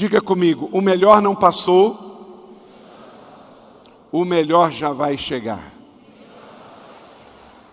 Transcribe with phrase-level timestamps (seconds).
[0.00, 1.94] Diga comigo: o melhor não passou,
[4.10, 5.74] o melhor já vai chegar.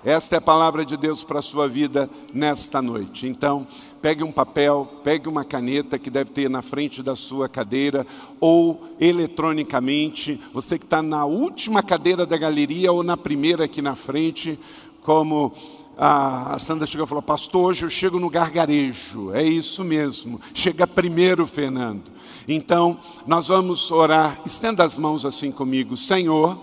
[0.03, 3.27] Esta é a palavra de Deus para a sua vida nesta noite.
[3.27, 3.65] Então,
[4.01, 8.05] pegue um papel, pegue uma caneta que deve ter na frente da sua cadeira,
[8.41, 13.96] ou eletronicamente, você que está na última cadeira da galeria ou na primeira aqui na
[13.96, 14.59] frente,
[15.02, 15.54] como
[15.98, 19.34] a Sandra chegou e falou, pastor, hoje eu chego no gargarejo.
[19.34, 22.12] É isso mesmo, chega primeiro, Fernando.
[22.48, 26.57] Então, nós vamos orar, estenda as mãos assim comigo, Senhor,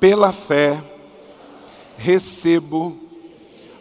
[0.00, 0.82] pela fé,
[1.96, 2.96] recebo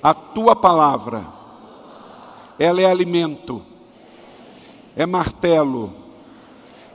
[0.04, 1.26] a tua palavra.
[2.59, 3.63] Ela é alimento,
[4.96, 5.91] é martelo,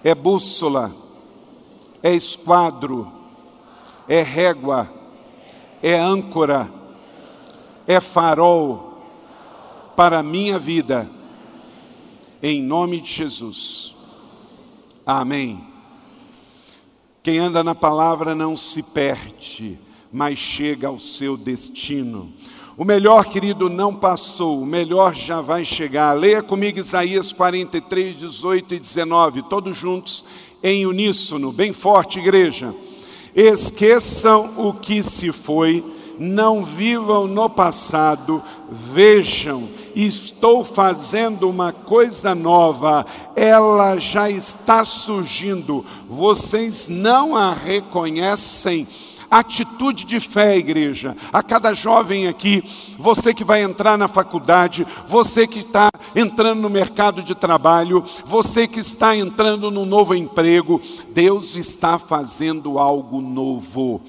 [0.04, 0.92] é bússola,
[2.02, 3.10] é esquadro,
[4.06, 4.88] é régua,
[5.82, 6.70] é âncora,
[7.86, 9.02] é farol
[9.96, 11.08] para a minha vida.
[12.42, 13.94] Em nome de Jesus.
[15.04, 15.66] Amém.
[17.22, 19.78] Quem anda na palavra não se perde
[20.16, 22.32] mas chega ao seu destino.
[22.74, 26.12] O melhor, querido, não passou, o melhor já vai chegar.
[26.12, 30.24] Leia comigo Isaías 43, 18 e 19, todos juntos
[30.62, 32.74] em uníssono, bem forte, igreja.
[33.34, 35.84] Esqueçam o que se foi,
[36.18, 46.88] não vivam no passado, vejam, estou fazendo uma coisa nova, ela já está surgindo, vocês
[46.88, 48.86] não a reconhecem
[49.30, 51.16] atitude de fé, igreja.
[51.32, 52.62] A cada jovem aqui,
[52.98, 58.66] você que vai entrar na faculdade, você que está entrando no mercado de trabalho, você
[58.66, 60.80] que está entrando num novo emprego,
[61.12, 64.00] Deus está fazendo algo novo.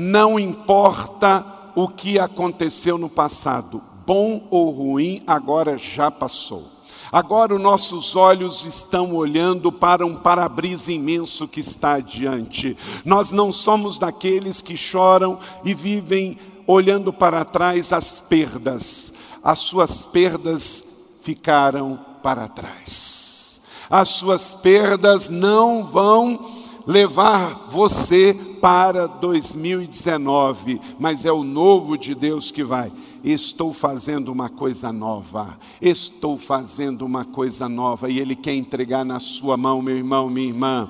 [0.00, 6.62] Não importa o que aconteceu no passado, bom ou ruim, agora já passou.
[7.10, 12.76] Agora os nossos olhos estão olhando para um para-brisa imenso que está adiante.
[13.04, 19.12] Nós não somos daqueles que choram e vivem olhando para trás as perdas.
[19.42, 20.84] As suas perdas
[21.22, 23.60] ficaram para trás.
[23.90, 26.57] As suas perdas não vão
[26.88, 32.90] levar você para 2019, mas é o novo de Deus que vai.
[33.22, 39.20] Estou fazendo uma coisa nova, estou fazendo uma coisa nova, e Ele quer entregar na
[39.20, 40.88] sua mão, meu irmão, minha irmã.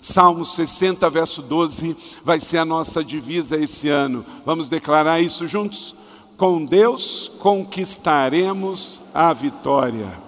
[0.00, 1.94] Salmo 60, verso 12,
[2.24, 4.24] vai ser a nossa divisa esse ano.
[4.46, 5.94] Vamos declarar isso juntos?
[6.38, 10.18] Com Deus conquistaremos a vitória.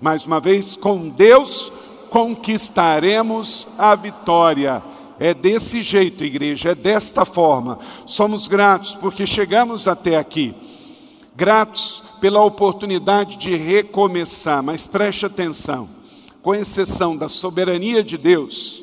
[0.00, 1.89] Mais uma vez, com Deus conquistaremos
[3.78, 4.82] a vitória.
[5.18, 7.78] É desse jeito, igreja, é desta forma.
[8.06, 10.54] Somos gratos porque chegamos até aqui.
[11.36, 15.88] Gratos pela oportunidade de recomeçar, mas preste atenção,
[16.42, 18.82] com exceção da soberania de Deus,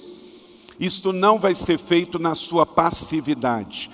[0.79, 3.89] isto não vai ser feito na sua passividade.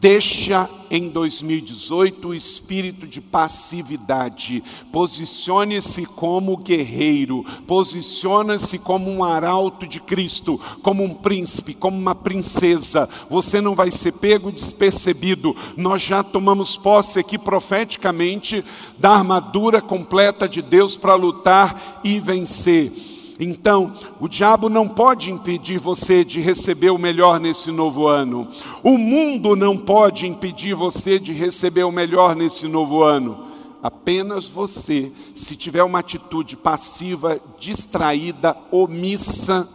[0.00, 4.62] Deixa em 2018 o espírito de passividade.
[4.92, 13.08] Posicione-se como guerreiro, posicione-se como um arauto de Cristo, como um príncipe, como uma princesa.
[13.30, 15.56] Você não vai ser pego despercebido.
[15.76, 18.64] Nós já tomamos posse aqui profeticamente
[18.98, 23.13] da armadura completa de Deus para lutar e vencer.
[23.38, 28.46] Então, o diabo não pode impedir você de receber o melhor nesse novo ano.
[28.82, 33.46] O mundo não pode impedir você de receber o melhor nesse novo ano.
[33.82, 39.68] Apenas você, se tiver uma atitude passiva, distraída, omissa,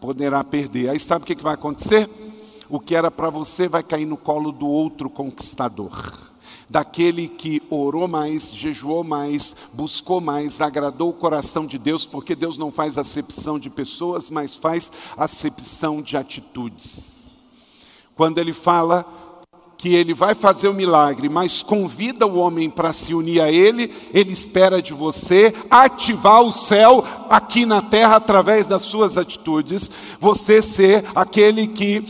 [0.00, 0.90] poderá perder.
[0.90, 2.10] Aí sabe o que vai acontecer?
[2.68, 6.26] O que era para você vai cair no colo do outro conquistador
[6.68, 12.58] daquele que orou mais, jejuou mais, buscou mais, agradou o coração de Deus, porque Deus
[12.58, 17.28] não faz acepção de pessoas, mas faz acepção de atitudes.
[18.16, 19.04] Quando ele fala
[19.76, 23.92] que ele vai fazer o milagre, mas convida o homem para se unir a ele,
[24.12, 30.62] ele espera de você ativar o céu aqui na terra através das suas atitudes, você
[30.62, 32.02] ser aquele que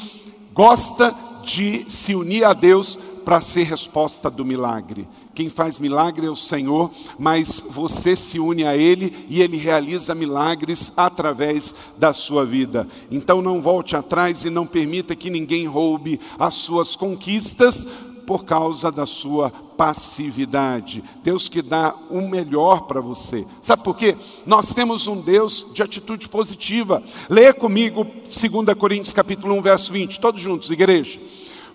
[0.55, 5.05] gosta de se unir a Deus para ser resposta do milagre.
[5.35, 10.15] Quem faz milagre é o Senhor, mas você se une a Ele e Ele realiza
[10.15, 12.87] milagres através da sua vida.
[13.11, 17.89] Então não volte atrás e não permita que ninguém roube as suas conquistas
[18.29, 21.03] por causa da sua passividade.
[21.25, 23.45] Deus que dá o melhor para você.
[23.61, 24.15] Sabe por quê?
[24.47, 27.03] Nós temos um Deus de atitude positiva.
[27.29, 31.19] Leia comigo 2 Coríntios capítulo 1, verso 20, todos juntos, igreja.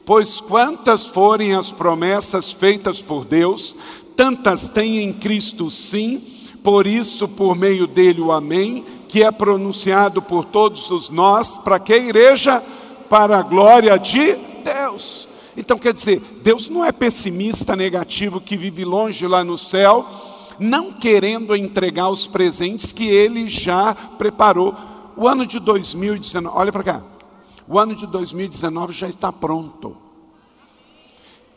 [0.05, 3.75] Pois quantas forem as promessas feitas por Deus,
[4.15, 6.21] tantas tem em Cristo sim,
[6.63, 11.79] Por isso, por meio dele, o Amém, que é pronunciado por todos os nós, para
[11.79, 12.61] que a igreja?
[13.09, 15.27] Para a glória de Deus.
[15.57, 20.05] Então quer dizer, Deus não é pessimista, negativo, que vive longe lá no céu,
[20.59, 24.75] não querendo entregar os presentes que ele já preparou.
[25.17, 27.03] O ano de 2019, olha para cá,
[27.71, 29.95] o ano de 2019 já está pronto.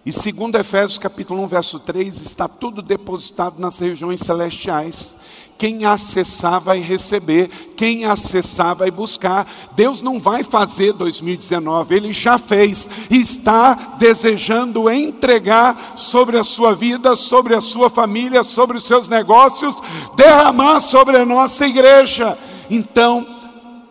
[0.06, 5.18] E segundo Efésios capítulo 1, verso 3, está tudo depositado nas regiões celestiais.
[5.58, 9.44] Quem acessar vai receber, quem acessar vai buscar.
[9.74, 17.16] Deus não vai fazer 2019, Ele já fez está desejando entregar sobre a sua vida,
[17.16, 19.82] sobre a sua família, sobre os seus negócios,
[20.14, 22.38] derramar sobre a nossa igreja.
[22.70, 23.26] Então,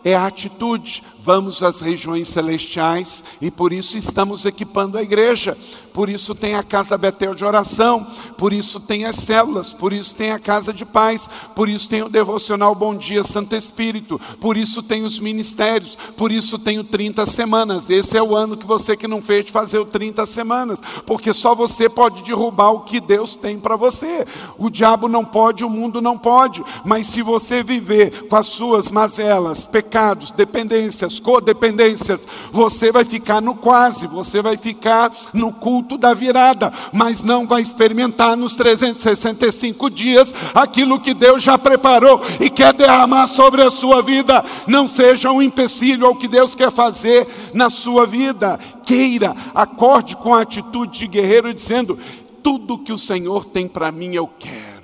[0.02, 5.56] é a atitude, vamos às regiões celestiais e por isso estamos equipando a igreja.
[5.94, 8.04] Por isso tem a casa Betel de oração,
[8.36, 12.02] por isso tem as células, por isso tem a casa de paz, por isso tem
[12.02, 16.84] o devocional Bom Dia Santo Espírito, por isso tem os ministérios, por isso tem o
[16.84, 17.88] 30 semanas.
[17.88, 21.54] Esse é o ano que você que não fez fazer o 30 semanas, porque só
[21.54, 24.26] você pode derrubar o que Deus tem para você.
[24.58, 28.90] O diabo não pode, o mundo não pode, mas se você viver com as suas
[28.90, 36.14] mazelas, pecados, dependências, codependências, você vai ficar no quase, você vai ficar no culto da
[36.14, 42.72] virada, mas não vai experimentar nos 365 dias aquilo que Deus já preparou e quer
[42.72, 44.44] derramar sobre a sua vida.
[44.66, 48.58] Não seja um empecilho ao que Deus quer fazer na sua vida.
[48.84, 51.98] Queira, acorde com a atitude de guerreiro, dizendo:
[52.44, 54.74] tudo que o Senhor tem para mim eu quero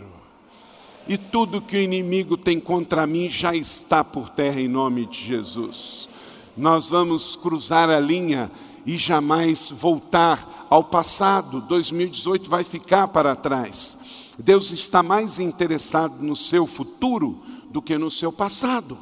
[1.06, 5.18] e tudo que o inimigo tem contra mim já está por terra em nome de
[5.18, 6.08] Jesus
[6.56, 8.50] nós vamos cruzar a linha
[8.86, 11.60] e jamais voltar ao passado.
[11.62, 14.30] 2018 vai ficar para trás.
[14.38, 17.38] Deus está mais interessado no seu futuro
[17.70, 18.96] do que no seu passado.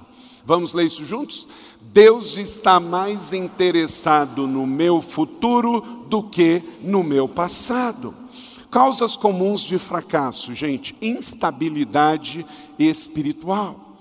[0.45, 1.47] Vamos ler isso juntos?
[1.93, 8.15] Deus está mais interessado no meu futuro do que no meu passado.
[8.71, 12.45] Causas comuns de fracasso, gente: instabilidade
[12.79, 13.97] espiritual.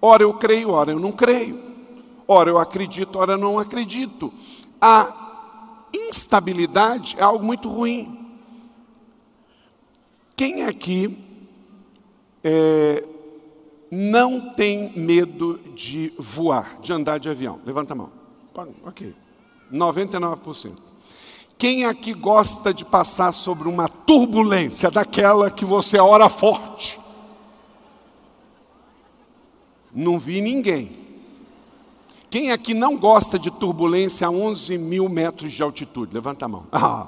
[0.00, 1.67] Ora eu creio, ora eu não creio.
[2.30, 4.30] Ora eu acredito, ora não acredito.
[4.78, 5.48] A
[5.94, 8.36] instabilidade é algo muito ruim.
[10.36, 11.18] Quem aqui
[12.44, 13.02] é,
[13.90, 17.60] não tem medo de voar, de andar de avião?
[17.64, 18.12] Levanta a mão.
[18.84, 19.14] Ok.
[19.72, 20.76] 99%.
[21.56, 27.00] Quem aqui gosta de passar sobre uma turbulência, daquela que você ora forte?
[29.92, 30.97] Não vi ninguém.
[32.30, 36.14] Quem aqui não gosta de turbulência a 11 mil metros de altitude?
[36.14, 36.66] Levanta a mão.
[36.72, 37.06] Ah.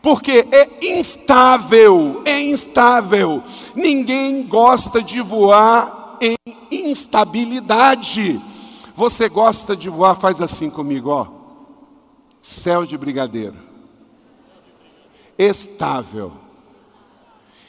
[0.00, 3.42] Porque é instável, é instável.
[3.74, 6.36] Ninguém gosta de voar em
[6.70, 8.40] instabilidade.
[8.94, 11.26] Você gosta de voar, faz assim comigo, ó.
[12.40, 13.56] Céu de brigadeiro.
[15.36, 16.32] Estável.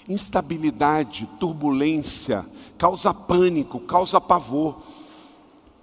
[0.08, 2.46] Instabilidade, turbulência,
[2.78, 4.82] causa pânico, causa pavor.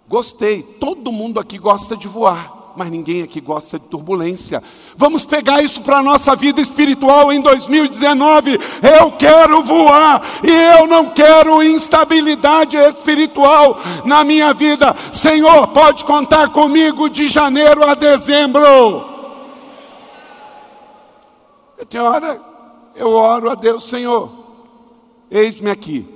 [0.08, 4.62] Gostei, todo mundo aqui gosta de voar, mas ninguém aqui gosta de turbulência.
[4.96, 8.52] Vamos pegar isso para a nossa vida espiritual em 2019.
[9.00, 14.94] Eu quero voar e eu não quero instabilidade espiritual na minha vida.
[15.12, 19.04] Senhor, pode contar comigo de janeiro a dezembro.
[21.88, 22.40] Tem hora
[22.94, 24.30] eu oro a Deus, Senhor,
[25.30, 26.15] eis-me aqui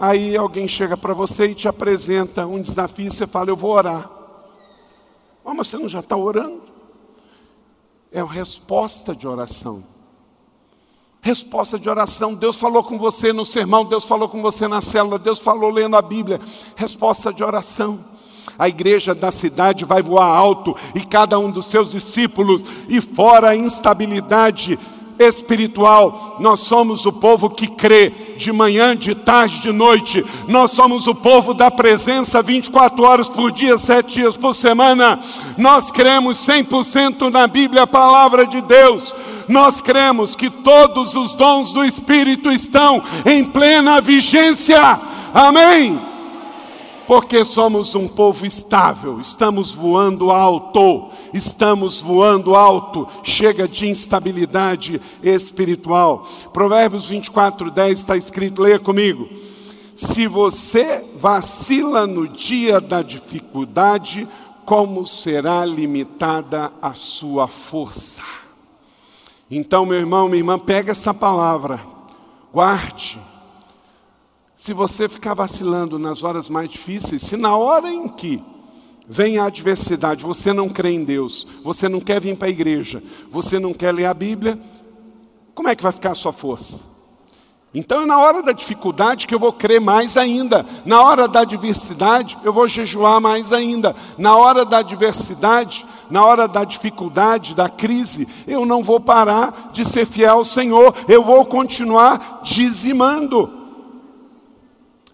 [0.00, 3.72] Aí alguém chega para você e te apresenta um desafio e você fala, eu vou
[3.72, 4.10] orar.
[5.44, 6.62] Mas você não já está orando?
[8.10, 9.84] É uma resposta de oração.
[11.20, 12.34] Resposta de oração.
[12.34, 15.96] Deus falou com você no sermão, Deus falou com você na célula, Deus falou lendo
[15.96, 16.40] a Bíblia.
[16.76, 18.02] Resposta de oração.
[18.58, 23.50] A igreja da cidade vai voar alto e cada um dos seus discípulos, e fora
[23.50, 24.78] a instabilidade
[25.20, 26.36] espiritual.
[26.40, 30.24] Nós somos o povo que crê de manhã, de tarde, de noite.
[30.48, 35.20] Nós somos o povo da presença 24 horas por dia, 7 dias por semana.
[35.58, 39.14] Nós cremos 100% na Bíblia, a palavra de Deus.
[39.46, 44.98] Nós cremos que todos os dons do Espírito estão em plena vigência.
[45.34, 46.10] Amém
[47.10, 56.26] porque somos um povo estável, estamos voando alto estamos voando alto, chega de instabilidade espiritual.
[56.52, 59.28] Provérbios 24, 10 está escrito, leia comigo.
[59.96, 64.26] Se você vacila no dia da dificuldade,
[64.64, 68.22] como será limitada a sua força?
[69.50, 71.80] Então, meu irmão, minha irmã, pega essa palavra,
[72.52, 73.20] guarde,
[74.56, 78.42] Se você ficar vacilando nas horas mais difíceis, se na hora em que
[79.12, 83.02] vem a adversidade, você não crê em Deus, você não quer vir para a igreja,
[83.28, 84.56] você não quer ler a Bíblia,
[85.52, 86.88] como é que vai ficar a sua força?
[87.74, 90.64] Então é na hora da dificuldade que eu vou crer mais ainda.
[90.84, 93.94] Na hora da adversidade, eu vou jejuar mais ainda.
[94.16, 99.84] Na hora da adversidade, na hora da dificuldade, da crise, eu não vou parar de
[99.84, 103.50] ser fiel ao Senhor, eu vou continuar dizimando.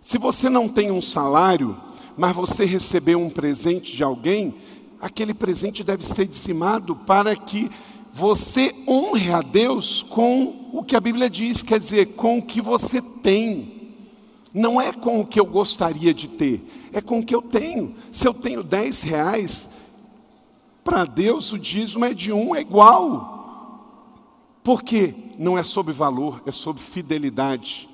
[0.02, 1.76] Se você não tem um salário,
[2.16, 4.54] mas você recebeu um presente de alguém,
[5.00, 7.70] aquele presente deve ser dizimado para que
[8.12, 12.62] você honre a Deus com o que a Bíblia diz, quer dizer, com o que
[12.62, 13.76] você tem.
[14.54, 17.94] Não é com o que eu gostaria de ter, é com o que eu tenho.
[18.10, 19.68] Se eu tenho 10 reais,
[20.82, 23.34] para Deus o dízimo é de um, é igual.
[24.62, 27.86] Porque não é sobre valor, é sobre fidelidade.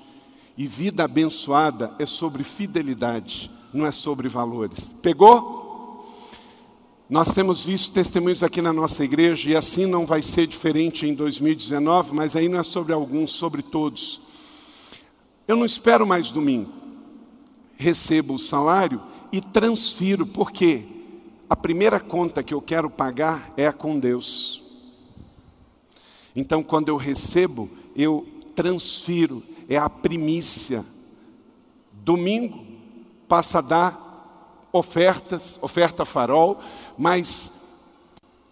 [0.57, 4.95] E vida abençoada é sobre fidelidade, não é sobre valores.
[5.00, 5.62] Pegou?
[7.09, 11.14] Nós temos visto testemunhos aqui na nossa igreja, e assim não vai ser diferente em
[11.14, 14.21] 2019, mas aí não é sobre alguns, sobre todos.
[15.47, 16.73] Eu não espero mais domingo.
[17.76, 18.99] Recebo o salário
[19.31, 20.85] e transfiro, porque
[21.50, 24.62] a primeira conta que eu quero pagar é a com Deus.
[26.35, 30.83] Então, quando eu recebo, eu transfiro, é a primícia.
[31.93, 32.72] Domingo
[33.33, 36.61] passa a dar ofertas, oferta farol,
[36.99, 37.51] mas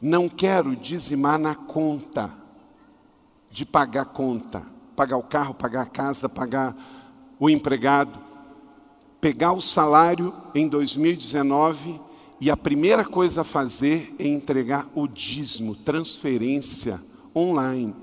[0.01, 2.33] não quero dizimar na conta,
[3.51, 6.75] de pagar conta, pagar o carro, pagar a casa, pagar
[7.39, 8.19] o empregado,
[9.21, 12.01] pegar o salário em 2019
[12.41, 16.99] e a primeira coisa a fazer é entregar o dízimo, transferência
[17.37, 17.95] online,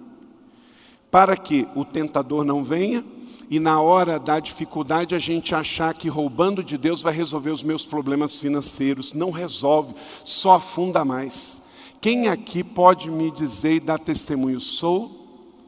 [1.10, 3.04] para que o tentador não venha
[3.50, 7.64] e na hora da dificuldade a gente achar que roubando de Deus vai resolver os
[7.64, 9.14] meus problemas financeiros.
[9.14, 11.62] Não resolve, só afunda mais.
[12.02, 14.60] Quem aqui pode me dizer e dar testemunho?
[14.60, 15.18] Sou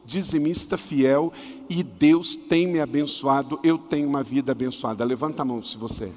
[0.04, 1.32] dizimista fiel
[1.68, 5.04] e Deus tem me abençoado, eu tenho uma vida abençoada.
[5.04, 6.04] Levanta a mão se você.
[6.04, 6.10] É.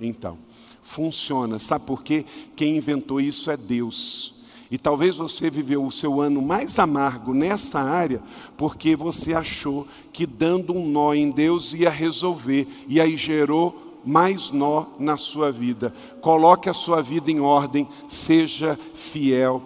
[0.00, 0.38] Então,
[0.82, 1.58] funciona.
[1.58, 2.24] Sabe por quê?
[2.56, 4.39] Quem inventou isso é Deus.
[4.70, 8.22] E talvez você viveu o seu ano mais amargo nessa área,
[8.56, 14.50] porque você achou que dando um nó em Deus ia resolver, e aí gerou mais
[14.50, 15.92] nó na sua vida.
[16.20, 19.60] Coloque a sua vida em ordem, seja fiel.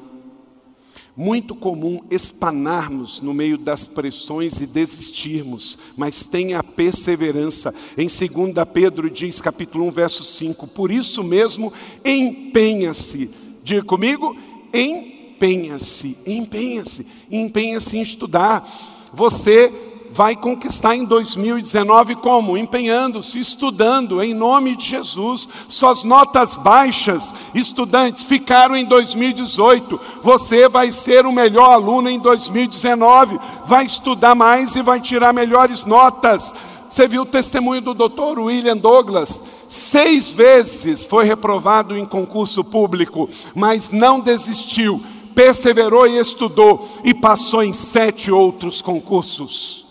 [1.17, 7.73] Muito comum espanarmos no meio das pressões e desistirmos, mas tenha perseverança.
[7.97, 11.73] Em 2 Pedro diz, capítulo 1, verso 5: Por isso mesmo,
[12.05, 13.31] empenha-se.
[13.63, 14.37] Diga comigo,
[14.75, 18.69] empenha-se, empenha-se, empenha-se em estudar.
[19.13, 19.73] Você
[20.15, 22.57] vai conquistar em 2019 como?
[22.57, 25.49] Empenhando-se, estudando, em nome de Jesus.
[25.69, 30.01] Suas notas baixas, estudantes, ficaram em 2018.
[30.23, 33.41] Você vai ser o melhor aluno em 2019.
[33.67, 36.55] Vai estudar mais e vai tirar melhores notas.
[36.89, 39.43] Você viu o testemunho do doutor William Douglas?
[39.75, 45.03] Seis vezes foi reprovado em concurso público, mas não desistiu,
[45.35, 49.85] perseverou e estudou e passou em sete outros concursos.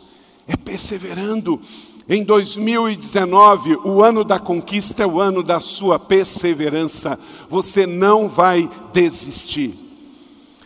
[0.47, 1.59] É perseverando.
[2.07, 7.19] Em 2019, o ano da conquista é o ano da sua perseverança.
[7.49, 9.73] Você não vai desistir.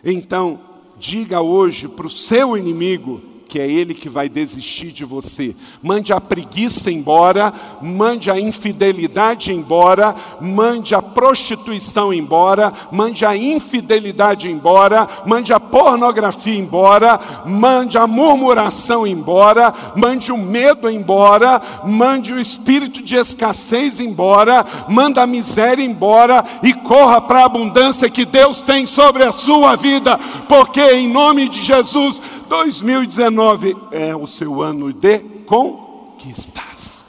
[0.06, 0.60] Então,
[1.00, 5.56] diga hoje para o seu inimigo: que é Ele que vai desistir de você.
[5.82, 14.50] Mande a preguiça embora, mande a infidelidade embora, mande a prostituição embora, mande a infidelidade
[14.50, 22.40] embora, mande a pornografia embora, mande a murmuração embora, mande o medo embora, mande o
[22.40, 28.62] espírito de escassez embora, manda a miséria embora e corra para a abundância que Deus
[28.62, 34.94] tem sobre a sua vida, porque em nome de Jesus 2019 é o seu ano
[34.94, 37.06] de conquistas.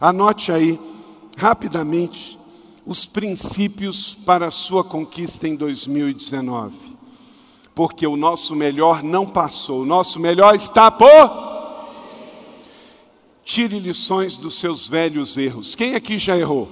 [0.00, 0.80] Anote aí,
[1.36, 2.38] rapidamente,
[2.86, 6.74] os princípios para a sua conquista em 2019.
[7.74, 11.50] Porque o nosso melhor não passou, o nosso melhor está por.
[13.44, 15.74] Tire lições dos seus velhos erros.
[15.74, 16.68] Quem aqui já errou?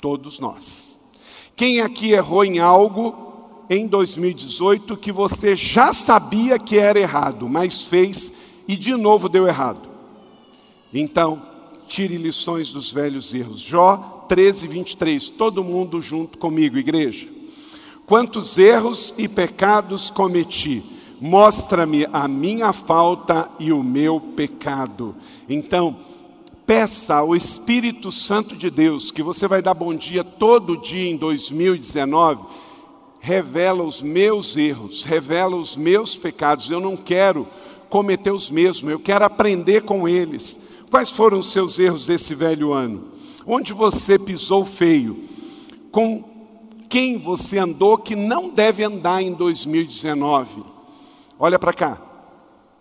[0.00, 0.98] Todos nós.
[1.54, 3.25] Quem aqui errou em algo
[3.68, 8.32] em 2018 que você já sabia que era errado, mas fez
[8.68, 9.88] e de novo deu errado.
[10.92, 11.42] Então,
[11.86, 13.60] tire lições dos velhos erros.
[13.60, 15.30] Jó 13, 23.
[15.30, 17.28] Todo mundo junto comigo, igreja.
[18.06, 20.82] Quantos erros e pecados cometi,
[21.20, 25.14] mostra-me a minha falta e o meu pecado.
[25.48, 25.96] Então,
[26.64, 31.16] peça ao Espírito Santo de Deus, que você vai dar bom dia todo dia em
[31.16, 32.44] 2019,
[33.26, 36.70] revela os meus erros, revela os meus pecados.
[36.70, 37.44] Eu não quero
[37.90, 40.60] cometer os mesmos, eu quero aprender com eles.
[40.92, 43.02] Quais foram os seus erros desse velho ano?
[43.44, 45.24] Onde você pisou feio?
[45.90, 46.22] Com
[46.88, 50.62] quem você andou que não deve andar em 2019?
[51.36, 52.00] Olha para cá.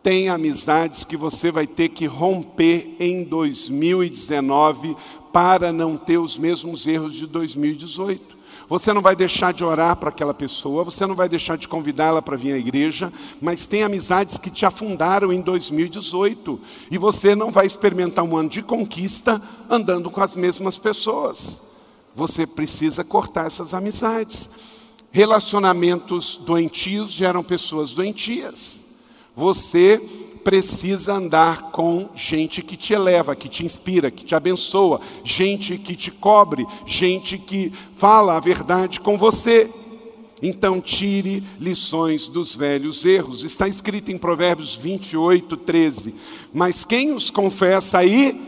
[0.03, 4.95] Tem amizades que você vai ter que romper em 2019
[5.33, 8.34] para não ter os mesmos erros de 2018.
[8.67, 12.21] Você não vai deixar de orar para aquela pessoa, você não vai deixar de convidá-la
[12.21, 17.51] para vir à igreja, mas tem amizades que te afundaram em 2018 e você não
[17.51, 21.61] vai experimentar um ano de conquista andando com as mesmas pessoas.
[22.15, 24.49] Você precisa cortar essas amizades.
[25.11, 28.83] Relacionamentos doentios geram pessoas doentias.
[29.35, 30.01] Você
[30.45, 35.95] precisa andar com gente que te eleva, que te inspira, que te abençoa, gente que
[35.95, 39.67] te cobre, gente que fala a verdade com você.
[40.43, 43.43] Então tire lições dos velhos erros.
[43.43, 46.13] Está escrito em Provérbios 28, 13.
[46.53, 48.39] Mas quem os confessa aí,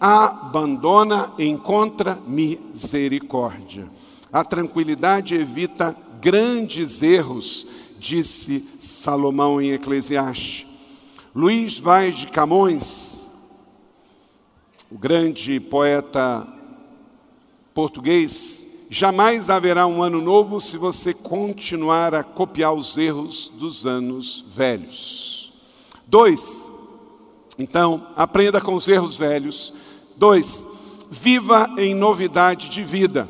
[0.00, 3.86] abandona, encontra misericórdia.
[4.32, 7.66] A tranquilidade evita grandes erros,
[7.98, 10.73] disse Salomão em Eclesiastes.
[11.34, 13.28] Luiz Vaz de Camões,
[14.88, 16.46] o grande poeta
[17.74, 24.44] português, jamais haverá um ano novo se você continuar a copiar os erros dos anos
[24.54, 25.52] velhos.
[26.06, 26.70] Dois,
[27.58, 29.74] então, aprenda com os erros velhos.
[30.16, 30.64] Dois,
[31.10, 33.28] viva em novidade de vida.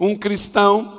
[0.00, 0.98] Um cristão,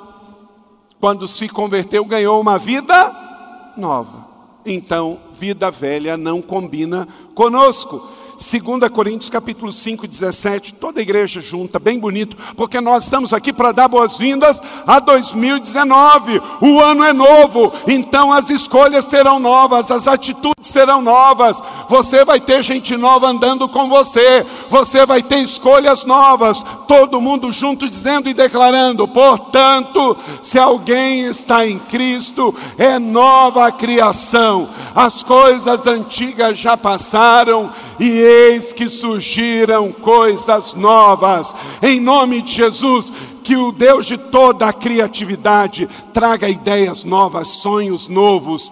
[1.00, 4.30] quando se converteu, ganhou uma vida nova
[4.66, 8.19] então vida velha não combina conosco.
[8.40, 13.52] 2 Coríntios capítulo 5, 17, toda a igreja junta, bem bonito, porque nós estamos aqui
[13.52, 16.42] para dar boas-vindas a 2019.
[16.62, 21.62] O ano é novo, então as escolhas serão novas, as atitudes serão novas.
[21.90, 27.52] Você vai ter gente nova andando com você, você vai ter escolhas novas, todo mundo
[27.52, 29.06] junto dizendo e declarando.
[29.06, 34.70] Portanto, se alguém está em Cristo, é nova a criação.
[34.96, 41.54] As coisas antigas já passaram e eis que surgiram coisas novas.
[41.82, 43.12] Em nome de Jesus,
[43.44, 48.72] que o Deus de toda a criatividade traga ideias novas, sonhos novos,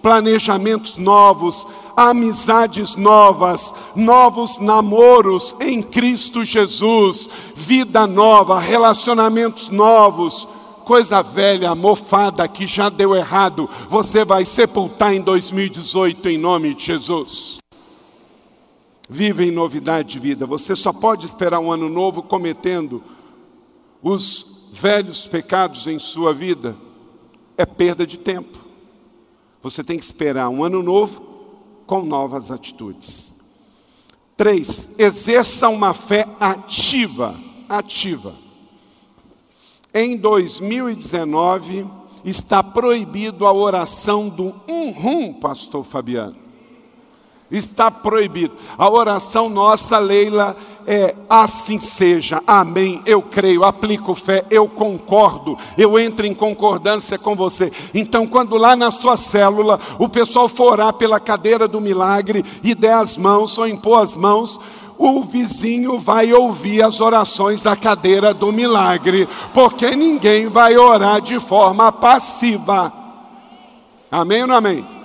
[0.00, 10.48] planejamentos novos, amizades novas, novos namoros em Cristo Jesus, vida nova, relacionamentos novos.
[10.84, 16.86] Coisa velha, mofada que já deu errado, você vai sepultar em 2018 em nome de
[16.86, 17.59] Jesus.
[19.12, 20.46] Vive em novidade de vida.
[20.46, 23.02] Você só pode esperar um ano novo cometendo
[24.00, 26.76] os velhos pecados em sua vida.
[27.58, 28.56] É perda de tempo.
[29.64, 31.22] Você tem que esperar um ano novo
[31.86, 33.40] com novas atitudes.
[34.36, 37.34] Três, exerça uma fé ativa.
[37.68, 38.32] Ativa.
[39.92, 41.84] Em 2019
[42.24, 46.49] está proibido a oração do um rum, pastor Fabiano.
[47.50, 48.54] Está proibido.
[48.78, 53.02] A oração nossa, Leila, é assim seja, amém.
[53.04, 57.72] Eu creio, aplico fé, eu concordo, eu entro em concordância com você.
[57.94, 62.74] Então, quando lá na sua célula o pessoal for orar pela cadeira do milagre e
[62.74, 64.60] der as mãos ou impor as mãos,
[64.98, 71.40] o vizinho vai ouvir as orações da cadeira do milagre, porque ninguém vai orar de
[71.40, 72.92] forma passiva.
[74.10, 74.99] Amém ou não amém?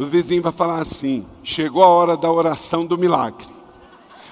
[0.00, 3.46] O vizinho vai falar assim: chegou a hora da oração do milagre,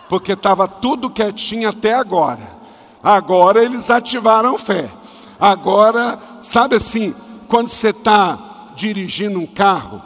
[0.08, 2.56] porque estava tudo quietinho até agora.
[3.02, 4.90] Agora eles ativaram fé.
[5.38, 7.14] Agora, sabe assim,
[7.48, 10.00] quando você está dirigindo um carro,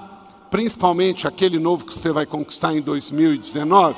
[0.50, 3.96] principalmente aquele novo que você vai conquistar em 2019,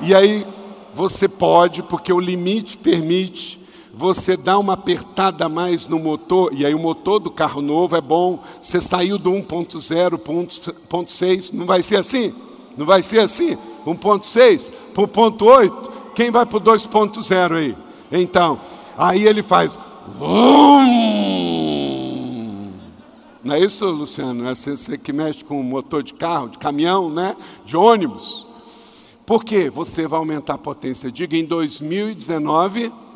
[0.00, 0.46] e aí
[0.94, 3.59] você pode, porque o limite permite,
[3.92, 8.00] você dá uma apertada mais no motor, e aí o motor do carro novo é
[8.00, 12.32] bom, você saiu do 1.0 para 1.6, não vai ser assim?
[12.76, 13.58] Não vai ser assim?
[13.84, 17.76] 1.6 para o 1.8, quem vai para o 2.0 aí?
[18.12, 18.60] Então,
[18.96, 19.70] aí ele faz.
[23.42, 24.46] Não é isso, Luciano?
[24.48, 27.34] É você que mexe com motor de carro, de caminhão, né?
[27.64, 28.46] De ônibus.
[29.24, 29.70] Por quê?
[29.70, 31.10] Você vai aumentar a potência.
[31.10, 33.09] Diga em 2019 eu vou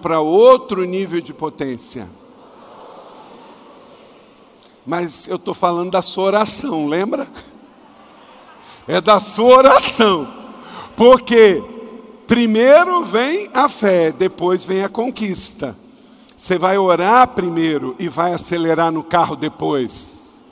[0.00, 2.08] para outro nível de potência.
[4.86, 7.26] Mas eu estou falando da sua oração, lembra?
[8.86, 10.28] É da sua oração.
[10.96, 11.60] Porque
[12.26, 15.76] primeiro vem a fé, depois vem a conquista.
[16.36, 20.44] Você vai orar primeiro e vai acelerar no carro depois.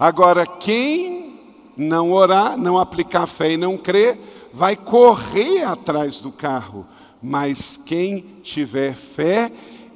[0.00, 1.38] Agora, quem
[1.76, 4.18] não orar, não aplicar fé e não crer,
[4.52, 6.84] vai correr atrás do carro.
[7.22, 9.50] Mas quem tiver fé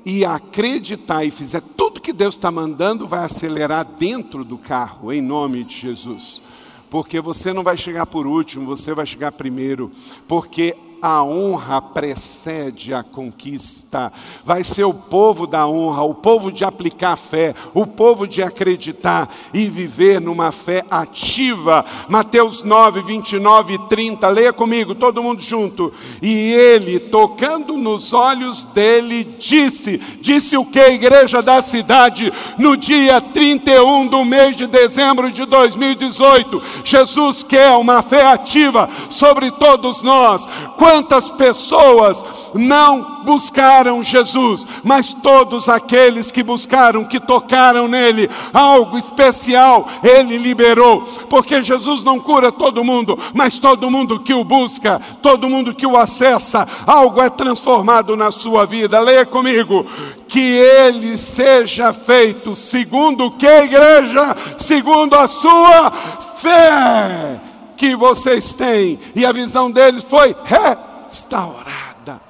[0.05, 5.21] e acreditar e fizer tudo que Deus está mandando, vai acelerar dentro do carro, em
[5.21, 6.43] nome de Jesus.
[6.91, 9.91] Porque você não vai chegar por último, você vai chegar primeiro.
[10.27, 14.13] Porque a honra precede a conquista.
[14.45, 19.29] Vai ser o povo da honra, o povo de aplicar fé, o povo de acreditar
[19.53, 21.85] e viver numa fé ativa.
[22.09, 24.29] Mateus 9, 29 e 30.
[24.29, 25.93] Leia comigo, todo mundo junto.
[26.23, 33.21] E ele, tocando nos olhos dele, disse: Disse o que, igreja da cidade, no dia
[33.21, 36.63] 31 do mês de dezembro de 2018.
[36.85, 40.47] Jesus quer uma fé ativa sobre todos nós.
[40.93, 49.89] Quantas pessoas não buscaram Jesus, mas todos aqueles que buscaram, que tocaram nele, algo especial,
[50.05, 51.01] ele liberou,
[51.31, 55.87] porque Jesus não cura todo mundo, mas todo mundo que o busca, todo mundo que
[55.87, 59.01] o acessa, algo é transformado na sua vida.
[59.01, 59.87] Leia comigo:
[60.29, 64.37] que ele seja feito segundo que, igreja?
[64.59, 65.91] Segundo a sua
[66.37, 67.41] fé
[67.83, 68.97] que vocês têm.
[69.13, 72.23] E a visão deles foi restaurada.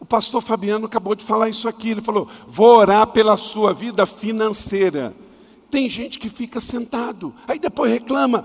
[0.00, 1.90] O pastor Fabiano acabou de falar isso aqui.
[1.90, 5.14] Ele falou: Vou orar pela sua vida financeira.
[5.70, 8.44] Tem gente que fica sentado, aí depois reclama.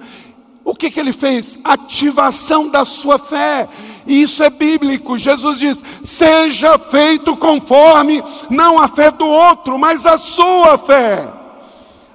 [0.64, 1.58] O que, que ele fez?
[1.64, 3.68] Ativação da sua fé.
[4.06, 5.18] E isso é bíblico.
[5.18, 11.28] Jesus diz: seja feito conforme, não a fé do outro, mas a sua fé.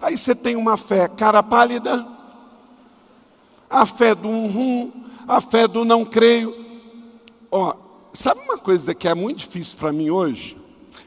[0.00, 2.06] Aí você tem uma fé cara pálida,
[3.68, 4.92] a fé do um
[5.26, 6.54] a fé do não creio.
[7.50, 7.74] Ó,
[8.12, 10.56] sabe uma coisa que é muito difícil para mim hoje?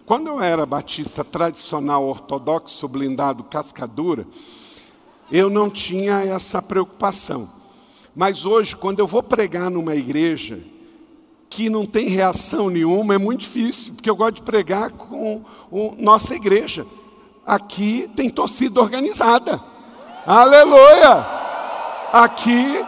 [0.05, 4.27] Quando eu era batista tradicional, ortodoxo, blindado, cascadura,
[5.31, 7.47] eu não tinha essa preocupação.
[8.15, 10.59] Mas hoje, quando eu vou pregar numa igreja
[11.49, 16.01] que não tem reação nenhuma, é muito difícil, porque eu gosto de pregar com a
[16.01, 16.85] nossa igreja.
[17.45, 19.61] Aqui tem torcida organizada.
[20.25, 21.38] Aleluia!
[22.11, 22.83] Aqui,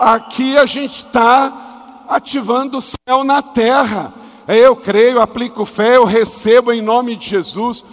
[0.00, 4.12] aqui a gente está ativando o céu na terra.
[4.48, 7.84] Eu creio, aplico fé, eu recebo em nome de Jesus.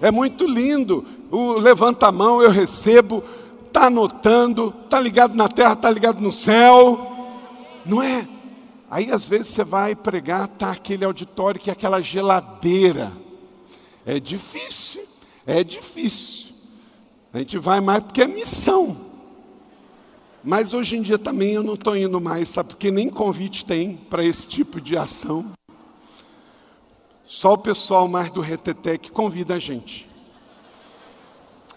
[0.00, 1.04] É muito lindo.
[1.30, 3.22] O levanta a mão, eu recebo.
[3.66, 6.98] Está anotando, está ligado na terra, está ligado no céu.
[7.84, 8.26] Não é?
[8.90, 13.12] Aí às vezes você vai pregar, está aquele auditório que é aquela geladeira.
[14.06, 15.02] É difícil,
[15.46, 16.48] é difícil.
[17.32, 19.09] A gente vai mais porque é missão.
[20.42, 22.70] Mas hoje em dia também eu não estou indo mais, sabe?
[22.70, 25.46] Porque nem convite tem para esse tipo de ação.
[27.26, 30.08] Só o pessoal mais do reteté que convida a gente.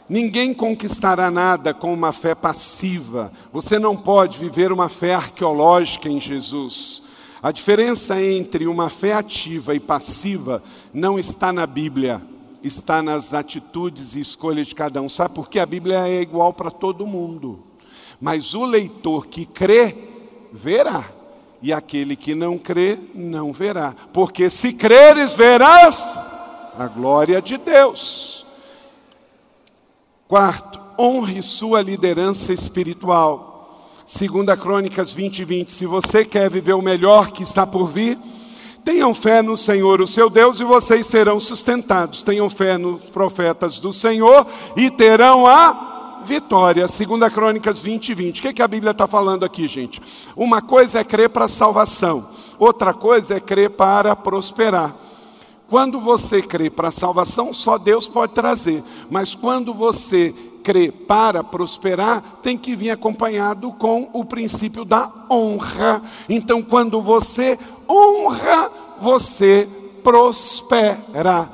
[0.07, 3.31] Ninguém conquistará nada com uma fé passiva.
[3.51, 7.03] Você não pode viver uma fé arqueológica em Jesus.
[7.41, 12.21] A diferença entre uma fé ativa e passiva não está na Bíblia,
[12.63, 15.09] está nas atitudes e escolhas de cada um.
[15.09, 17.72] Sabe por que a Bíblia é igual para todo mundo?
[18.23, 19.93] Mas o leitor que crê,
[20.49, 21.03] verá.
[21.61, 23.93] E aquele que não crê, não verá.
[24.13, 26.17] Porque se creres, verás
[26.79, 28.45] a glória de Deus.
[30.25, 33.91] Quarto, honre sua liderança espiritual.
[34.05, 35.69] Segunda Crônicas 20, 20.
[35.73, 38.17] Se você quer viver o melhor que está por vir,
[38.85, 42.23] tenham fé no Senhor, o seu Deus, e vocês serão sustentados.
[42.23, 45.92] Tenham fé nos profetas do Senhor e terão a
[46.23, 46.87] vitória.
[46.87, 48.39] Segunda Crônicas 20, 20.
[48.39, 50.01] O que, é que a Bíblia está falando aqui, gente?
[50.35, 54.95] Uma coisa é crer para salvação, outra coisa é crer para prosperar.
[55.69, 58.83] Quando você crê para salvação, só Deus pode trazer.
[59.09, 60.33] Mas quando você
[60.63, 66.01] crê para prosperar, tem que vir acompanhado com o princípio da honra.
[66.29, 67.57] Então, quando você
[67.89, 69.67] honra, você
[70.03, 71.49] prospera.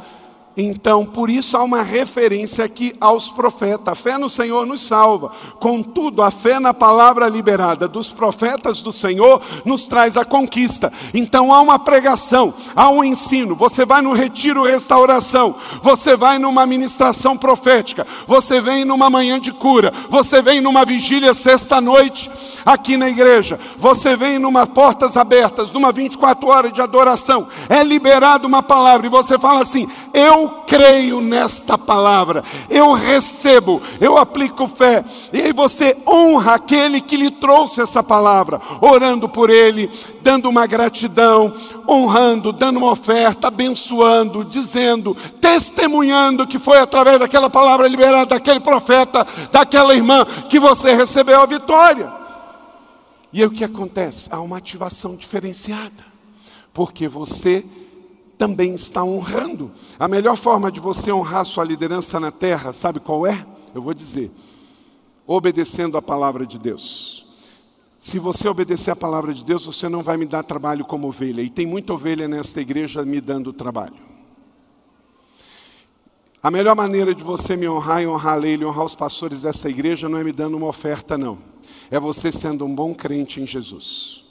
[0.62, 3.88] Então, por isso há uma referência aqui aos profetas.
[3.88, 5.32] A fé no Senhor nos salva.
[5.58, 10.92] Contudo, a fé na palavra liberada dos profetas do Senhor nos traz a conquista.
[11.14, 13.56] Então há uma pregação, há um ensino.
[13.56, 19.54] Você vai no retiro restauração, você vai numa ministração profética, você vem numa manhã de
[19.54, 22.30] cura, você vem numa vigília sexta-noite
[22.66, 27.48] aqui na igreja, você vem numa portas abertas, numa 24 horas de adoração.
[27.70, 34.18] É liberada uma palavra e você fala assim: eu creio nesta palavra, eu recebo, eu
[34.18, 35.04] aplico fé.
[35.32, 39.90] E aí você honra aquele que lhe trouxe essa palavra, orando por ele,
[40.22, 41.54] dando uma gratidão,
[41.88, 49.26] honrando, dando uma oferta, abençoando, dizendo, testemunhando que foi através daquela palavra liberada daquele profeta,
[49.52, 52.12] daquela irmã que você recebeu a vitória.
[53.32, 54.28] E aí o que acontece?
[54.32, 56.04] Há uma ativação diferenciada,
[56.74, 57.64] porque você
[58.40, 59.70] também está honrando.
[60.00, 63.46] A melhor forma de você honrar sua liderança na terra, sabe qual é?
[63.76, 64.32] Eu vou dizer:
[65.28, 67.28] obedecendo a palavra de Deus.
[68.00, 71.42] Se você obedecer a palavra de Deus, você não vai me dar trabalho como ovelha.
[71.42, 74.08] E tem muita ovelha nesta igreja me dando trabalho.
[76.42, 79.42] A melhor maneira de você me honrar e honrar a lei e honrar os pastores
[79.42, 81.38] desta igreja não é me dando uma oferta, não.
[81.92, 84.24] É você sendo um bom crente em Jesus.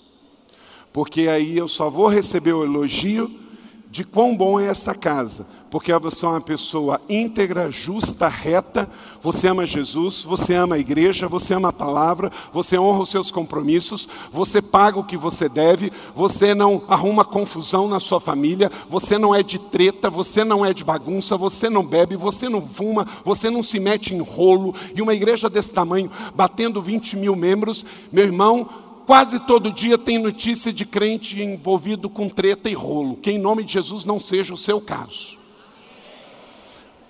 [0.95, 3.48] Porque aí eu só vou receber o elogio
[3.91, 8.89] de quão bom é essa casa, porque você é uma pessoa íntegra, justa, reta,
[9.23, 13.31] você ama Jesus, você ama a igreja, você ama a palavra, você honra os seus
[13.31, 19.17] compromissos, você paga o que você deve, você não arruma confusão na sua família, você
[19.17, 23.07] não é de treta, você não é de bagunça, você não bebe, você não fuma,
[23.25, 27.85] você não se mete em rolo, e uma igreja desse tamanho, batendo 20 mil membros,
[28.13, 28.69] meu irmão,
[29.09, 33.17] Quase todo dia tem notícia de crente envolvido com treta e rolo.
[33.17, 35.39] Que em nome de Jesus não seja o seu caso.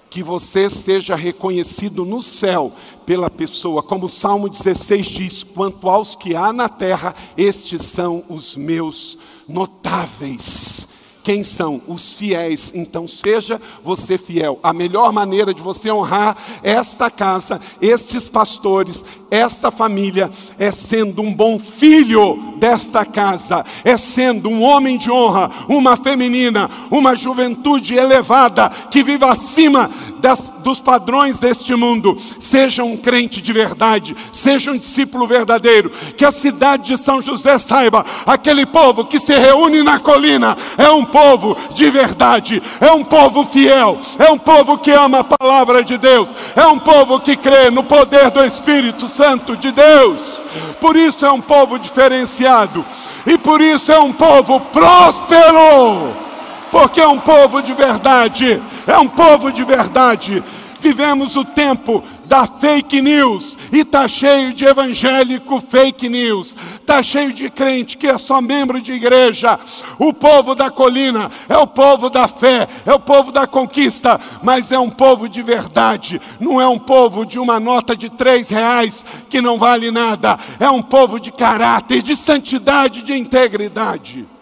[0.09, 2.73] Que você seja reconhecido no céu
[3.05, 8.23] pela pessoa, como o Salmo 16 diz: quanto aos que há na terra, estes são
[8.29, 10.88] os meus notáveis.
[11.29, 11.83] Quem são?
[11.87, 12.73] Os fiéis.
[12.75, 14.59] Então, seja você fiel.
[14.63, 21.35] A melhor maneira de você honrar esta casa, estes pastores, esta família, é sendo um
[21.35, 28.71] bom filho desta casa, é sendo um homem de honra, uma feminina, uma juventude elevada
[28.91, 32.17] que viva acima das, dos padrões deste mundo.
[32.39, 35.91] Seja um crente de verdade, seja um discípulo verdadeiro.
[36.17, 40.91] Que a cidade de São José saiba: aquele povo que se reúne na colina é
[40.91, 45.83] um povo de verdade, é um povo fiel, é um povo que ama a palavra
[45.83, 50.41] de Deus, é um povo que crê no poder do Espírito Santo de Deus.
[50.81, 52.85] Por isso é um povo diferenciado
[53.27, 56.28] e por isso é um povo próspero,
[56.71, 60.43] porque é um povo de verdade, é um povo de verdade.
[60.81, 66.55] Vivemos o tempo da fake news e tá cheio de evangélico fake news,
[66.87, 69.59] tá cheio de crente que é só membro de igreja.
[69.99, 74.71] O povo da colina é o povo da fé, é o povo da conquista, mas
[74.71, 79.05] é um povo de verdade, não é um povo de uma nota de três reais
[79.29, 84.38] que não vale nada, é um povo de caráter, de santidade, de integridade.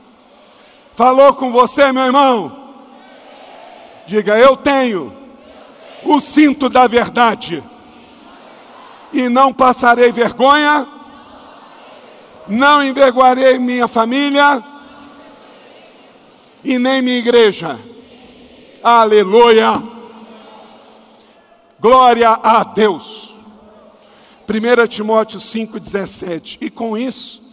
[0.97, 2.75] Falou com você, meu irmão?
[4.07, 5.15] Diga, eu tenho
[6.03, 7.63] o cinto da verdade
[9.13, 10.87] e não passarei vergonha,
[12.49, 14.65] não envergonharei minha família
[16.65, 17.79] e nem minha igreja.
[18.83, 19.75] Aleluia!
[21.79, 23.35] Glória a Deus.
[24.49, 26.57] 1 Timóteo 5,17.
[26.59, 27.46] E com isso,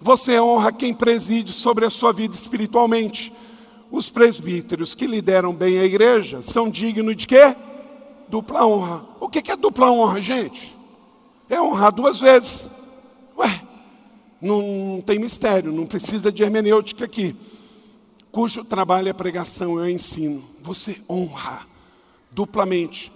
[0.00, 3.32] você honra quem preside sobre a sua vida espiritualmente.
[3.90, 7.56] Os presbíteros que lideram bem a igreja são dignos de quê?
[8.28, 9.04] Dupla honra.
[9.18, 10.76] O que é dupla honra, gente?
[11.48, 12.68] É honrar duas vezes.
[13.36, 13.62] Ué,
[14.40, 17.34] não tem mistério, não precisa de hermenêutica aqui.
[18.30, 20.44] Cujo trabalho é pregação, eu ensino.
[20.62, 21.66] Você honra
[22.30, 23.10] duplamente,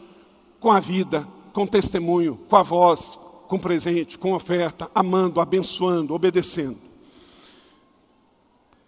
[0.58, 3.18] com a vida, com testemunho, com a voz,
[3.52, 6.78] com presente, com oferta, amando, abençoando, obedecendo.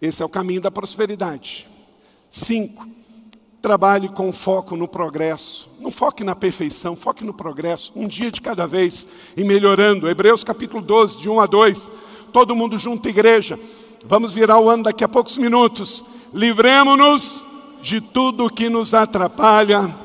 [0.01, 1.69] Esse é o caminho da prosperidade.
[2.31, 2.83] Cinco,
[3.61, 5.69] Trabalhe com foco no progresso.
[5.79, 7.91] Não foque na perfeição, foque no progresso.
[7.95, 10.09] Um dia de cada vez e melhorando.
[10.09, 11.91] Hebreus capítulo 12, de 1 a 2.
[12.31, 13.59] Todo mundo junto, igreja.
[14.05, 16.03] Vamos virar o ano daqui a poucos minutos.
[16.31, 17.45] Livremos-nos
[17.81, 19.95] de tudo que nos atrapalha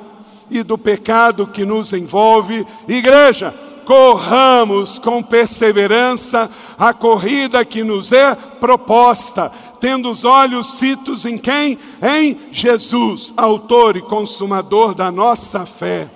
[0.50, 2.66] e do pecado que nos envolve.
[2.88, 3.54] Igreja,
[3.90, 6.48] corramos com perseverança
[6.78, 9.50] a corrida que nos é proposta
[9.80, 11.76] tendo os olhos fitos em quem?
[12.00, 16.08] Em Jesus, autor e consumador da nossa fé.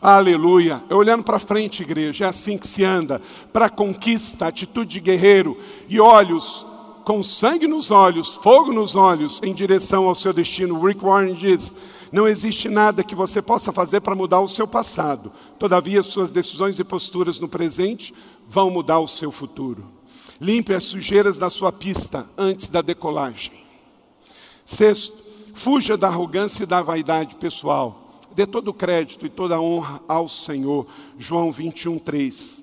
[0.00, 0.82] Aleluia.
[0.88, 3.20] É olhando para frente, igreja, é assim que se anda.
[3.52, 5.54] Para conquista, atitude de guerreiro
[5.86, 6.64] e olhos,
[7.04, 10.80] com sangue nos olhos, fogo nos olhos, em direção ao seu destino.
[10.80, 11.74] Rick Warren diz:
[12.10, 15.30] não existe nada que você possa fazer para mudar o seu passado.
[15.58, 18.14] Todavia, suas decisões e posturas no presente
[18.48, 19.84] vão mudar o seu futuro.
[20.40, 23.52] Limpe as sujeiras da sua pista antes da decolagem.
[24.64, 28.20] Sexto, Fuja da arrogância e da vaidade pessoal.
[28.32, 30.86] Dê todo o crédito e toda a honra ao Senhor.
[31.18, 32.62] João 21, 3.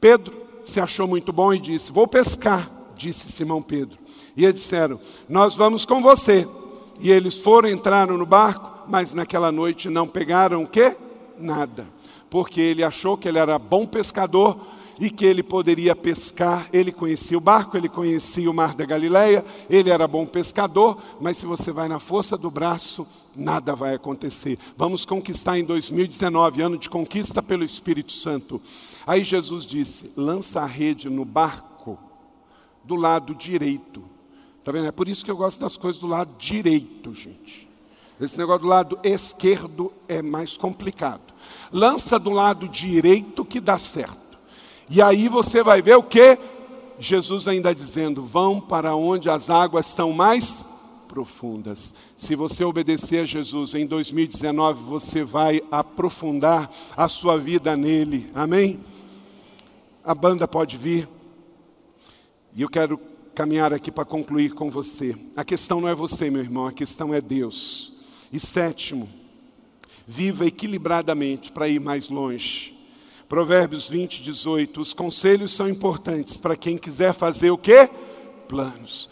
[0.00, 3.98] Pedro se achou muito bom e disse: Vou pescar, disse Simão Pedro.
[4.34, 6.48] E eles disseram: Nós vamos com você.
[6.98, 10.96] E eles foram, entraram no barco, mas naquela noite não pegaram o quê?
[11.38, 11.86] Nada.
[12.32, 14.58] Porque ele achou que ele era bom pescador
[14.98, 16.66] e que ele poderia pescar.
[16.72, 21.36] Ele conhecia o barco, ele conhecia o mar da Galileia, ele era bom pescador, mas
[21.36, 24.58] se você vai na força do braço, nada vai acontecer.
[24.78, 28.62] Vamos conquistar em 2019, ano de conquista pelo Espírito Santo.
[29.06, 31.98] Aí Jesus disse: lança a rede no barco
[32.82, 34.02] do lado direito.
[34.58, 34.86] Está vendo?
[34.86, 37.71] É por isso que eu gosto das coisas do lado direito, gente.
[38.20, 41.32] Esse negócio do lado esquerdo é mais complicado.
[41.72, 44.38] Lança do lado direito que dá certo.
[44.88, 46.38] E aí você vai ver o que?
[46.98, 50.64] Jesus ainda dizendo: vão para onde as águas estão mais
[51.08, 51.94] profundas.
[52.16, 58.30] Se você obedecer a Jesus em 2019, você vai aprofundar a sua vida nele.
[58.34, 58.80] Amém?
[60.04, 61.08] A banda pode vir.
[62.54, 62.98] E eu quero
[63.34, 65.16] caminhar aqui para concluir com você.
[65.36, 67.91] A questão não é você, meu irmão, a questão é Deus.
[68.32, 69.08] E sétimo,
[70.06, 72.72] viva equilibradamente para ir mais longe.
[73.28, 74.80] Provérbios 20, 18.
[74.80, 77.88] Os conselhos são importantes para quem quiser fazer o quê?
[78.48, 79.08] Planos.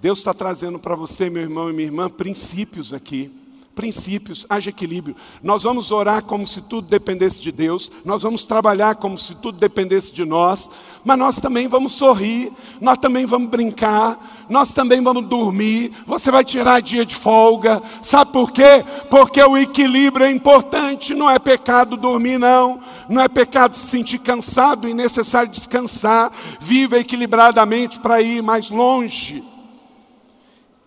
[0.00, 3.30] Deus está trazendo para você, meu irmão e minha irmã, princípios aqui.
[3.74, 5.16] Princípios, haja equilíbrio.
[5.42, 9.58] Nós vamos orar como se tudo dependesse de Deus, nós vamos trabalhar como se tudo
[9.58, 10.68] dependesse de nós,
[11.04, 15.92] mas nós também vamos sorrir, nós também vamos brincar, nós também vamos dormir.
[16.06, 18.84] Você vai tirar dia de folga, sabe por quê?
[19.10, 24.18] Porque o equilíbrio é importante, não é pecado dormir, não não é pecado se sentir
[24.18, 26.32] cansado e necessário descansar.
[26.60, 29.44] Viva equilibradamente para ir mais longe.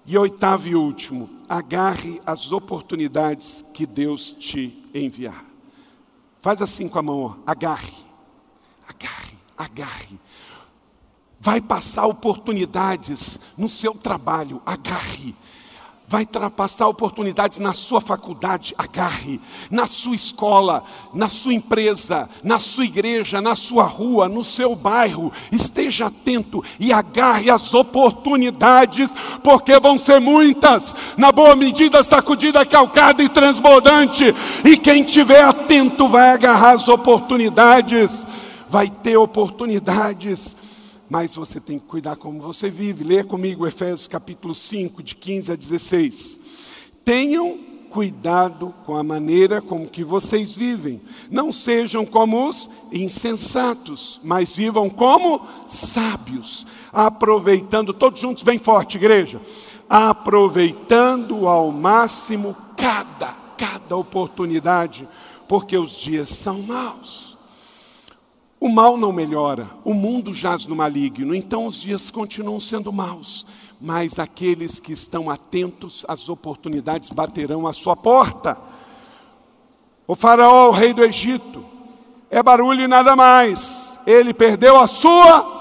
[0.08, 5.44] E oitavo e último, agarre as oportunidades que Deus te enviar.
[6.42, 7.36] Faz assim com a mão, ó.
[7.46, 7.94] agarre,
[8.88, 10.20] agarre, agarre.
[11.38, 15.36] Vai passar oportunidades no seu trabalho, agarre
[16.08, 20.82] vai passar oportunidades na sua faculdade, agarre, na sua escola,
[21.14, 25.34] na sua empresa, na sua igreja, na sua rua, no seu bairro.
[25.52, 29.12] Esteja atento e agarre as oportunidades,
[29.44, 34.34] porque vão ser muitas, na boa medida, sacudida, calcada e transbordante.
[34.64, 38.26] E quem tiver atento vai agarrar as oportunidades,
[38.70, 40.56] vai ter oportunidades
[41.10, 43.04] mas você tem que cuidar como você vive.
[43.04, 46.40] Leia comigo Efésios capítulo 5, de 15 a 16.
[47.04, 47.58] Tenham
[47.90, 51.02] cuidado com a maneira como que vocês vivem.
[51.32, 59.42] Não sejam como os insensatos, mas vivam como sábios, aproveitando, todos juntos bem forte, igreja,
[59.90, 65.08] aproveitando ao máximo cada, cada oportunidade,
[65.48, 67.27] porque os dias são maus.
[68.60, 73.46] O mal não melhora, o mundo jaz no maligno, então os dias continuam sendo maus,
[73.80, 78.58] mas aqueles que estão atentos às oportunidades baterão à sua porta.
[80.08, 81.64] O faraó, o rei do Egito,
[82.32, 85.57] é barulho e nada mais, ele perdeu a sua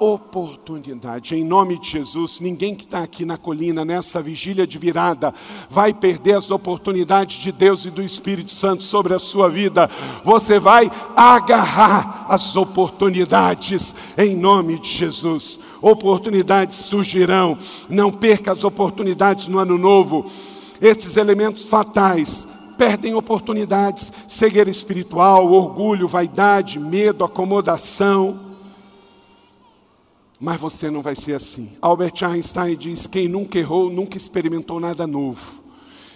[0.00, 1.34] oportunidade.
[1.34, 5.34] Em nome de Jesus, ninguém que está aqui na colina, nessa vigília de virada,
[5.68, 9.90] vai perder as oportunidades de Deus e do Espírito Santo sobre a sua vida.
[10.24, 15.58] Você vai agarrar as oportunidades em nome de Jesus.
[15.82, 17.58] Oportunidades surgirão.
[17.88, 20.30] Não perca as oportunidades no ano novo.
[20.80, 28.47] Esses elementos fatais perdem oportunidades, cegueira espiritual, orgulho, vaidade, medo, acomodação
[30.40, 31.70] mas você não vai ser assim.
[31.82, 35.62] Albert Einstein diz: quem nunca errou, nunca experimentou nada novo.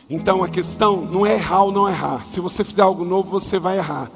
[0.09, 2.25] Então a questão não é errar ou não errar.
[2.25, 4.11] Se você fizer algo novo, você vai errar.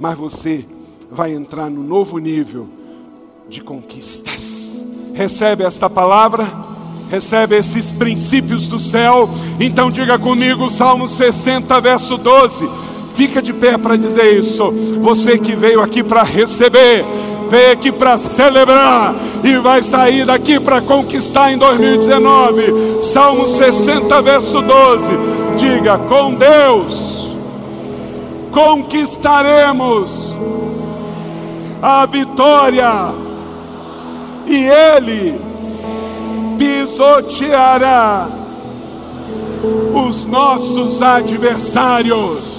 [0.00, 0.64] Mas você
[1.10, 2.68] vai entrar no novo nível
[3.48, 4.82] de conquistas.
[5.12, 6.50] Recebe esta palavra?
[7.10, 9.28] Recebe esses princípios do céu?
[9.60, 12.68] Então diga comigo, Salmo 60, verso 12.
[13.14, 14.72] Fica de pé para dizer isso.
[15.02, 17.04] Você que veio aqui para receber
[17.52, 23.02] veio aqui para celebrar e vai sair daqui para conquistar em 2019.
[23.02, 25.06] Salmo 60, verso 12.
[25.56, 27.22] Diga: com Deus
[28.52, 30.34] conquistaremos
[31.80, 33.12] a vitória,
[34.46, 35.40] e Ele
[36.58, 38.28] pisoteará
[40.06, 42.52] os nossos adversários.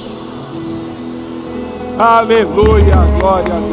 [1.97, 3.72] Aleluia, glória a Deus.